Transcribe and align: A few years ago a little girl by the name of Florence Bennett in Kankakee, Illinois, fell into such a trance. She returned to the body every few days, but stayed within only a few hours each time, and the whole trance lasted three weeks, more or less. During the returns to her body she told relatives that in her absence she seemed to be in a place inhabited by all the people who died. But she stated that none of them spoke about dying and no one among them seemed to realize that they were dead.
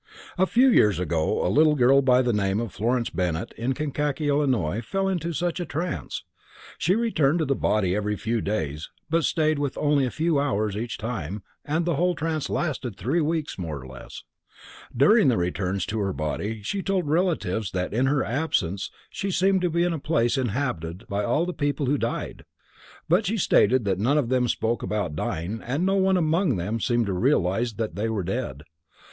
A 0.35 0.47
few 0.47 0.67
years 0.67 0.97
ago 0.97 1.45
a 1.45 1.47
little 1.47 1.75
girl 1.75 2.01
by 2.01 2.23
the 2.23 2.33
name 2.33 2.59
of 2.59 2.73
Florence 2.73 3.11
Bennett 3.11 3.53
in 3.55 3.73
Kankakee, 3.73 4.29
Illinois, 4.29 4.81
fell 4.81 5.07
into 5.07 5.31
such 5.31 5.59
a 5.59 5.63
trance. 5.65 6.23
She 6.79 6.95
returned 6.95 7.37
to 7.37 7.45
the 7.45 7.53
body 7.53 7.95
every 7.95 8.15
few 8.15 8.41
days, 8.41 8.89
but 9.11 9.25
stayed 9.25 9.59
within 9.59 9.79
only 9.83 10.07
a 10.07 10.09
few 10.09 10.39
hours 10.39 10.75
each 10.75 10.97
time, 10.97 11.43
and 11.63 11.85
the 11.85 11.97
whole 11.97 12.15
trance 12.15 12.49
lasted 12.49 12.97
three 12.97 13.21
weeks, 13.21 13.59
more 13.59 13.79
or 13.79 13.85
less. 13.85 14.23
During 14.97 15.27
the 15.27 15.37
returns 15.37 15.85
to 15.85 15.99
her 15.99 16.13
body 16.13 16.63
she 16.63 16.81
told 16.81 17.07
relatives 17.07 17.69
that 17.69 17.93
in 17.93 18.07
her 18.07 18.23
absence 18.23 18.89
she 19.11 19.29
seemed 19.29 19.61
to 19.61 19.69
be 19.69 19.83
in 19.83 19.93
a 19.93 19.99
place 19.99 20.35
inhabited 20.35 21.05
by 21.09 21.23
all 21.23 21.45
the 21.45 21.53
people 21.53 21.85
who 21.85 21.99
died. 21.99 22.43
But 23.07 23.27
she 23.27 23.37
stated 23.37 23.85
that 23.85 23.99
none 23.99 24.17
of 24.17 24.29
them 24.29 24.47
spoke 24.47 24.81
about 24.81 25.15
dying 25.15 25.61
and 25.63 25.85
no 25.85 25.93
one 25.97 26.17
among 26.17 26.55
them 26.55 26.79
seemed 26.79 27.05
to 27.05 27.13
realize 27.13 27.73
that 27.73 27.93
they 27.93 28.09
were 28.09 28.23
dead. 28.23 28.63